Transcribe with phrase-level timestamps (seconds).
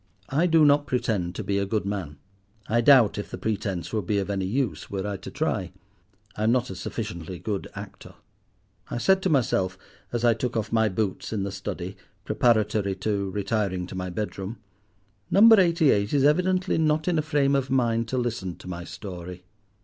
[0.29, 2.17] I do not pretend to be a good man.
[2.67, 5.73] I doubt if the pretence would be of any use were I to try:
[6.35, 8.15] I am not a sufficiently good actor.
[8.89, 9.77] I said to myself,
[10.11, 15.59] as I took off my boots in the study, preparatory to retiring to my bedroom—"Number
[15.61, 19.43] Eighty eight is evidently not in a frame of mind to listen to my story.